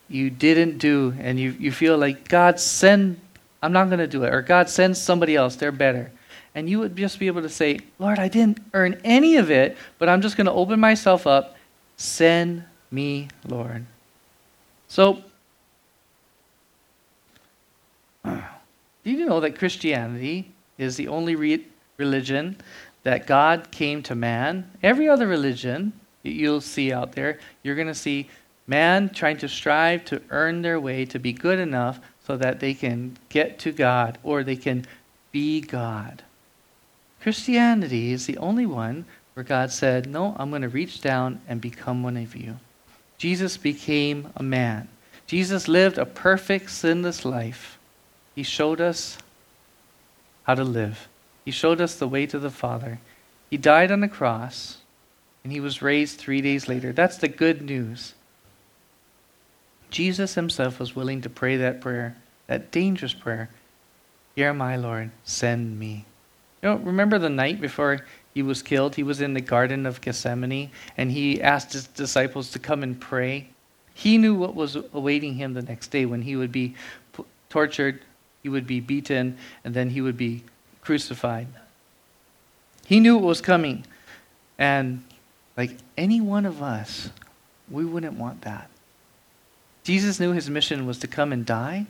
[0.10, 3.20] you didn't do, and you, you feel like, God, send,
[3.62, 6.12] I'm not going to do it, or God, send somebody else, they're better
[6.56, 9.78] and you would just be able to say, Lord, I didn't earn any of it,
[10.00, 11.58] but I'm just going to open myself up.
[11.98, 13.86] Send me, Lord.
[14.88, 15.22] So,
[18.24, 18.42] do
[19.04, 21.66] you know that Christianity is the only re-
[21.98, 22.56] religion
[23.04, 24.72] that God came to man?
[24.82, 25.92] Every other religion
[26.24, 28.30] that you'll see out there, you're going to see
[28.66, 32.74] man trying to strive to earn their way to be good enough so that they
[32.74, 34.86] can get to God or they can
[35.32, 36.24] be God.
[37.26, 41.60] Christianity is the only one where God said, No, I'm going to reach down and
[41.60, 42.60] become one of you.
[43.18, 44.90] Jesus became a man.
[45.26, 47.80] Jesus lived a perfect, sinless life.
[48.36, 49.18] He showed us
[50.44, 51.08] how to live,
[51.44, 53.00] He showed us the way to the Father.
[53.50, 54.78] He died on the cross,
[55.44, 56.94] and He was raised three days later.
[56.94, 58.14] That's the good news.
[59.90, 63.50] Jesus Himself was willing to pray that prayer, that dangerous prayer
[64.36, 66.06] Here, my Lord, send me.
[66.66, 68.00] You know, remember the night before
[68.34, 68.96] he was killed?
[68.96, 73.00] He was in the Garden of Gethsemane and he asked his disciples to come and
[73.00, 73.50] pray.
[73.94, 76.74] He knew what was awaiting him the next day when he would be
[77.52, 78.02] tortured,
[78.42, 80.44] he would be beaten, and then he would be
[80.82, 81.46] crucified.
[82.88, 83.86] He knew what was coming.
[84.58, 85.04] And
[85.56, 87.12] like any one of us,
[87.70, 88.72] we wouldn't want that.
[89.84, 91.86] Jesus knew his mission was to come and die,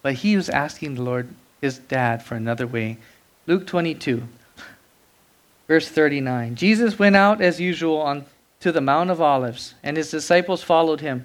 [0.00, 1.28] but he was asking the Lord,
[1.60, 2.98] his dad for another way.
[3.46, 4.22] Luke 22,
[5.66, 6.54] verse 39.
[6.54, 8.24] Jesus went out as usual on
[8.60, 11.24] to the Mount of Olives, and his disciples followed him.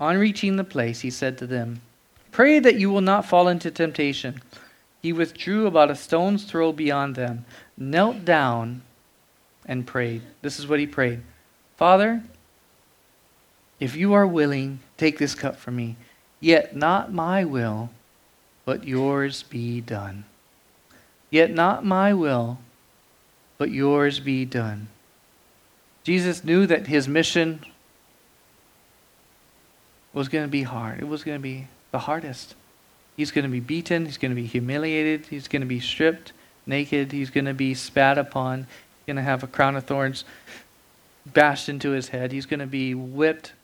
[0.00, 1.80] On reaching the place, he said to them,
[2.30, 4.40] Pray that you will not fall into temptation.
[5.02, 7.44] He withdrew about a stone's throw beyond them,
[7.76, 8.82] knelt down,
[9.66, 10.22] and prayed.
[10.42, 11.22] This is what he prayed
[11.76, 12.22] Father,
[13.80, 15.96] if you are willing, take this cup from me.
[16.40, 17.90] Yet not my will,
[18.68, 20.26] but yours be done.
[21.30, 22.58] Yet not my will,
[23.56, 24.88] but yours be done.
[26.04, 27.64] Jesus knew that his mission
[30.12, 31.00] was going to be hard.
[31.00, 32.56] It was going to be the hardest.
[33.16, 34.04] He's going to be beaten.
[34.04, 35.24] He's going to be humiliated.
[35.24, 36.34] He's going to be stripped
[36.66, 37.10] naked.
[37.10, 38.58] He's going to be spat upon.
[38.58, 40.26] He's going to have a crown of thorns
[41.24, 42.32] bashed into his head.
[42.32, 43.54] He's going to be whipped.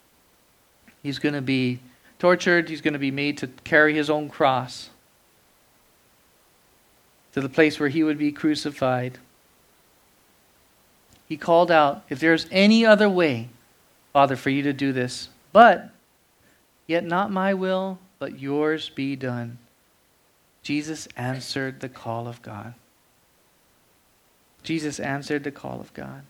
[1.03, 1.81] He's going to be
[2.19, 2.71] tortured.
[2.71, 4.89] He's going to be made to carry his own cross
[7.35, 9.19] to the place where he would be crucified.
[11.29, 13.49] He called out, If there's any other way,
[14.13, 15.91] Father, for you to do this, but
[16.87, 19.59] yet not my will, but yours be done.
[20.63, 22.75] Jesus answered the call of God.
[24.63, 26.23] Jesus answered the call of God.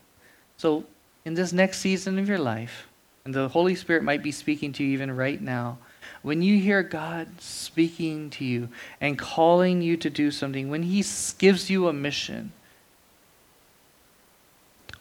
[0.56, 0.84] So,
[1.26, 2.88] in this next season of your life,
[3.26, 5.78] and the Holy Spirit might be speaking to you even right now,
[6.24, 11.04] when you hear God speaking to you and calling you to do something, when He
[11.36, 12.50] gives you a mission,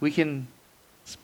[0.02, 0.48] we can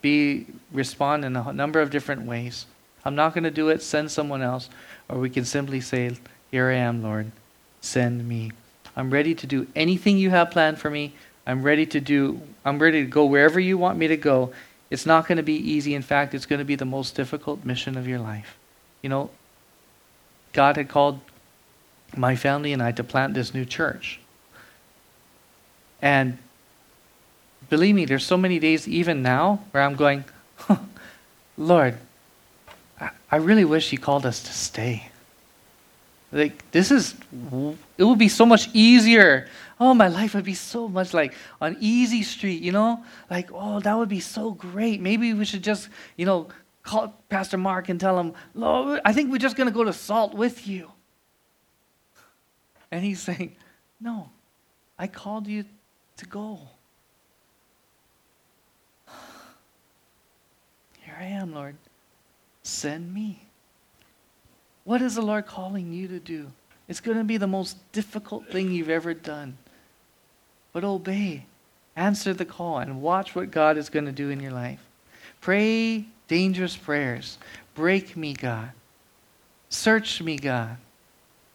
[0.02, 2.66] be respond in a number of different ways.
[3.04, 3.82] I'm not going to do it.
[3.82, 4.70] Send someone else.
[5.10, 6.16] Or we can simply say,
[6.50, 7.34] Here I am, Lord.
[7.82, 8.54] Send me.
[8.96, 11.14] I'm ready to do anything you have planned for me.
[11.46, 14.54] I'm ready to do, I'm ready to go wherever you want me to go.
[14.90, 15.94] It's not going to be easy.
[15.94, 18.58] In fact, it's going to be the most difficult mission of your life.
[19.02, 19.30] You know,
[20.54, 21.20] God had called
[22.16, 24.20] my family and I to plant this new church.
[26.02, 26.38] And
[27.70, 30.24] believe me, there's so many days, even now, where I'm going,
[31.58, 31.98] Lord,
[33.32, 35.10] I really wish you called us to stay.
[36.32, 37.16] Like, this is,
[37.98, 39.48] it would be so much easier.
[39.80, 43.04] Oh, my life would be so much like on easy street, you know?
[43.30, 45.02] Like, oh, that would be so great.
[45.02, 46.48] Maybe we should just, you know,
[46.84, 49.94] call Pastor Mark and tell him, Lord, I think we're just going to go to
[49.94, 50.92] Salt with you.
[52.92, 53.56] And he's saying,
[54.00, 54.30] No,
[54.98, 55.66] I called you
[56.18, 56.60] to go.
[61.02, 61.76] Here I am, Lord.
[62.64, 63.44] Send me.
[64.84, 66.52] What is the Lord calling you to do?
[66.88, 69.58] It's going to be the most difficult thing you've ever done.
[70.74, 71.46] But obey,
[71.96, 74.80] answer the call, and watch what God is going to do in your life.
[75.42, 77.38] Pray dangerous prayers.
[77.76, 78.72] Break me, God.
[79.68, 80.78] Search me, God.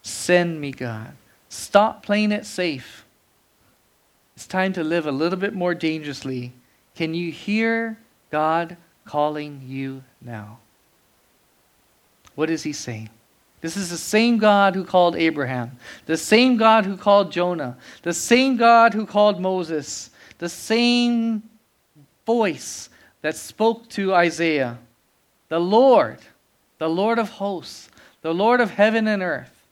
[0.02, 1.16] Send me, God.
[1.48, 3.06] Stop playing it safe.
[4.36, 6.52] It's time to live a little bit more dangerously.
[6.94, 7.96] Can you hear
[8.30, 10.58] God calling you now?
[12.34, 13.08] What is he saying?
[13.60, 18.12] This is the same God who called Abraham, the same God who called Jonah, the
[18.12, 21.42] same God who called Moses, the same
[22.26, 22.90] voice
[23.24, 24.76] that spoke to Isaiah.
[25.48, 26.18] The Lord,
[26.76, 27.88] the Lord of hosts,
[28.20, 29.64] the Lord of heaven and earth.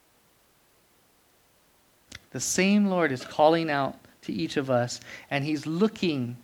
[2.30, 5.00] The same Lord is calling out to each of us,
[5.30, 6.38] and He's looking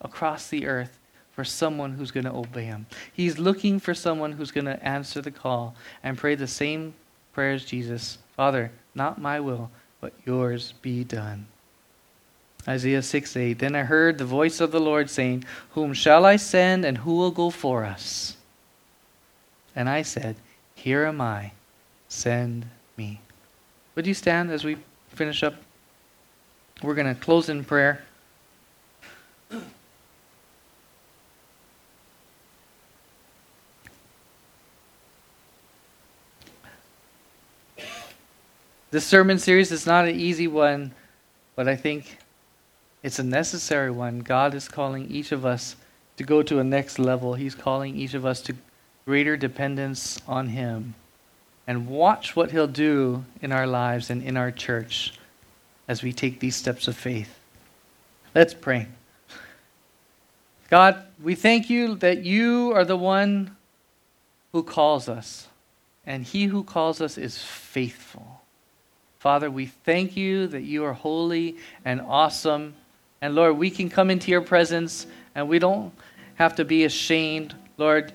[0.00, 0.98] across the earth
[1.32, 2.86] for someone who's going to obey him.
[3.12, 6.94] He's looking for someone who's going to answer the call and pray the same
[7.34, 9.70] prayer as Jesus Father, not my will,
[10.00, 11.46] but yours be done.
[12.66, 13.58] Isaiah 6 8.
[13.58, 17.16] Then I heard the voice of the Lord saying, Whom shall I send, and who
[17.16, 18.36] will go for us?
[19.74, 20.36] And I said,
[20.74, 21.52] Here am I,
[22.08, 23.20] send me.
[23.94, 24.76] Would you stand as we
[25.08, 25.54] finish up?
[26.82, 28.02] We're going to close in prayer.
[38.90, 40.92] This sermon series is not an easy one,
[41.56, 42.18] but I think
[43.02, 44.20] it's a necessary one.
[44.20, 45.76] God is calling each of us
[46.16, 47.34] to go to a next level.
[47.34, 48.54] He's calling each of us to
[49.04, 50.94] greater dependence on Him.
[51.66, 55.14] And watch what He'll do in our lives and in our church
[55.88, 57.38] as we take these steps of faith.
[58.34, 58.86] Let's pray.
[60.70, 63.56] God, we thank you that you are the one
[64.52, 65.48] who calls us,
[66.06, 68.40] and He who calls us is faithful.
[69.18, 72.74] Father, we thank you that you are holy and awesome.
[73.22, 75.94] And Lord, we can come into your presence and we don't
[76.34, 77.54] have to be ashamed.
[77.78, 78.12] Lord,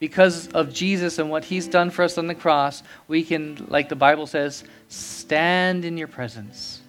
[0.00, 3.90] because of Jesus and what he's done for us on the cross, we can, like
[3.90, 6.80] the Bible says, stand in your presence.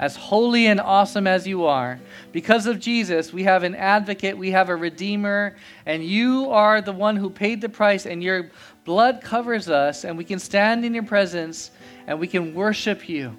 [0.00, 2.00] As holy and awesome as you are,
[2.32, 6.92] because of Jesus, we have an advocate, we have a redeemer, and you are the
[6.92, 8.50] one who paid the price, and your
[8.84, 11.70] blood covers us, and we can stand in your presence
[12.06, 13.36] and we can worship you.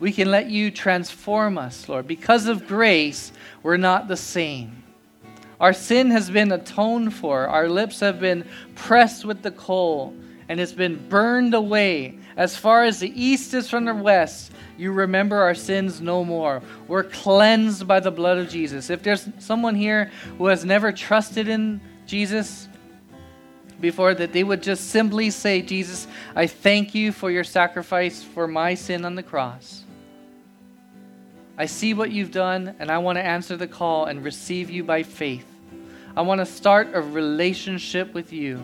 [0.00, 2.06] We can let you transform us, Lord.
[2.06, 3.32] Because of grace,
[3.62, 4.82] we're not the same.
[5.60, 8.44] Our sin has been atoned for, our lips have been
[8.76, 10.14] pressed with the coal,
[10.48, 12.16] and it's been burned away.
[12.36, 16.62] As far as the east is from the west, you remember our sins no more.
[16.86, 18.90] We're cleansed by the blood of Jesus.
[18.90, 22.68] If there's someone here who has never trusted in Jesus,
[23.80, 28.46] before that they would just simply say, Jesus, I thank you for your sacrifice for
[28.46, 29.84] my sin on the cross.
[31.60, 34.84] I see what you've done, and I want to answer the call and receive you
[34.84, 35.44] by faith.
[36.16, 38.62] I want to start a relationship with you.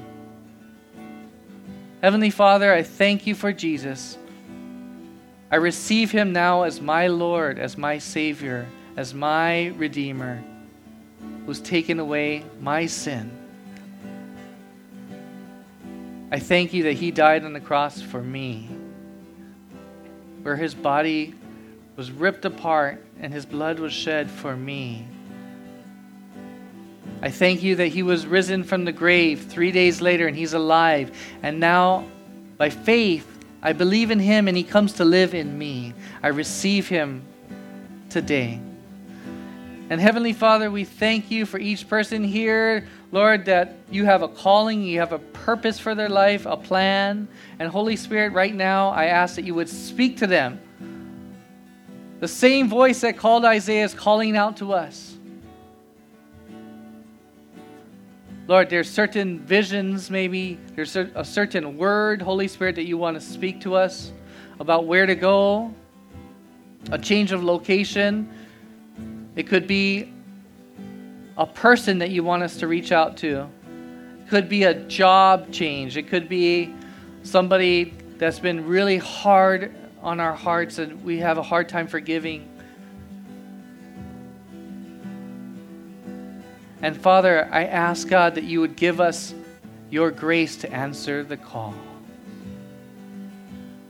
[2.01, 4.17] Heavenly Father, I thank you for Jesus.
[5.51, 8.67] I receive him now as my Lord, as my Savior,
[8.97, 10.45] as my Redeemer,
[11.47, 13.31] who's taken away my sin.
[16.31, 18.69] I thank you that He died on the cross for me,
[20.43, 21.35] where His body
[21.97, 25.07] was ripped apart and His blood was shed for me.
[27.23, 30.55] I thank you that He was risen from the grave three days later and He's
[30.55, 31.17] alive.
[31.43, 32.07] And now,
[32.57, 33.27] by faith,
[33.63, 35.95] I believe in Him and He comes to live in me.
[36.23, 37.25] I receive Him
[38.11, 38.61] today.
[39.91, 44.29] And Heavenly Father, we thank you for each person here Lord, that you have a
[44.29, 47.29] calling, you have a purpose for their life, a plan.
[47.61, 50.61] And Holy Spirit, right now, I ask that you would speak to them.
[52.21, 55.19] The same voice that called Isaiah is calling out to us.
[58.47, 63.21] Lord, there's certain visions, maybe there's a certain word, Holy Spirit, that you want to
[63.21, 64.13] speak to us
[64.61, 65.75] about where to go,
[66.93, 68.29] a change of location.
[69.35, 70.13] It could be
[71.39, 73.49] a person that you want us to reach out to.
[74.21, 75.97] It could be a job change.
[75.97, 76.75] It could be
[77.23, 79.75] somebody that's been really hard
[80.05, 82.47] on our hearts and we have a hard time forgiving.
[86.83, 89.35] And Father, I ask God that you would give us
[89.89, 91.75] your grace to answer the call.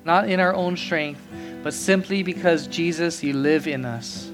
[0.05, 1.21] Not in our own strength,
[1.65, 4.31] but simply because Jesus, you live in us.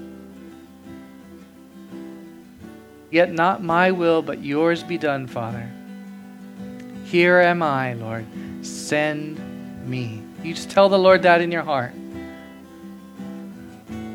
[3.09, 5.67] Yet not my will, but yours be done, Father.
[7.05, 8.25] Here am I, Lord.
[8.61, 9.39] Send
[9.89, 10.21] me.
[10.43, 11.93] You just tell the Lord that in your heart.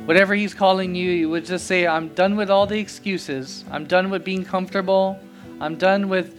[0.07, 3.65] Whatever He's calling you, you would just say, I'm done with all the excuses.
[3.71, 5.19] I'm done with being comfortable.
[5.61, 6.35] I'm done with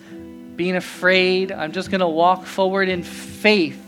[0.57, 1.51] being afraid.
[1.51, 3.81] I'm just going to walk forward in faith,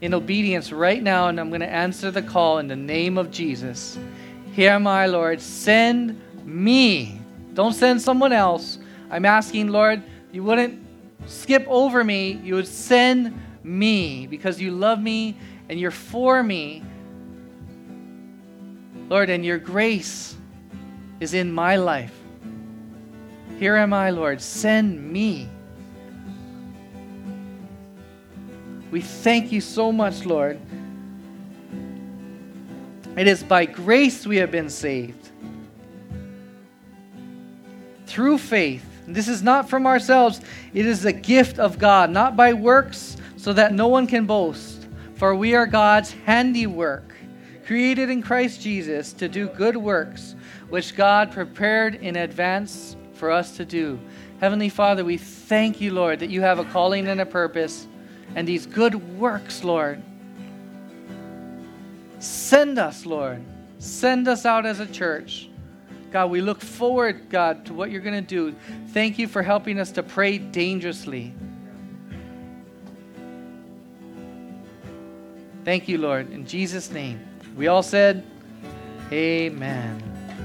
[0.00, 3.30] in obedience right now, and I'm going to answer the call in the name of
[3.30, 3.98] Jesus.
[4.52, 5.40] Here am I, Lord.
[5.40, 7.20] Send me.
[7.54, 8.78] Don't send someone else.
[9.10, 10.02] I'm asking, Lord,
[10.32, 10.82] you wouldn't
[11.26, 12.40] skip over me.
[12.42, 15.36] You would send me because you love me
[15.68, 16.82] and you're for me.
[19.08, 20.36] Lord, and your grace
[21.18, 22.14] is in my life.
[23.58, 24.40] Here am I, Lord.
[24.40, 25.48] Send me.
[28.90, 30.60] We thank you so much, Lord.
[33.16, 35.30] It is by grace we have been saved
[38.06, 38.84] through faith.
[39.06, 40.40] This is not from ourselves,
[40.72, 44.86] it is a gift of God, not by works, so that no one can boast.
[45.14, 47.14] For we are God's handiwork,
[47.64, 50.34] created in Christ Jesus to do good works,
[50.68, 53.98] which God prepared in advance for us to do.
[54.40, 57.86] Heavenly Father, we thank you, Lord, that you have a calling and a purpose,
[58.34, 60.02] and these good works, Lord.
[62.18, 63.42] Send us, Lord.
[63.78, 65.50] Send us out as a church
[66.10, 68.56] God, we look forward, God, to what you're going to do.
[68.88, 71.32] Thank you for helping us to pray dangerously.
[75.70, 76.32] Thank you, Lord.
[76.32, 77.20] In Jesus' name.
[77.54, 78.24] We all said,
[79.12, 80.02] Amen.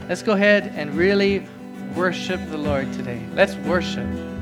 [0.07, 1.47] Let's go ahead and really
[1.95, 3.25] worship the Lord today.
[3.33, 4.34] Let's worship.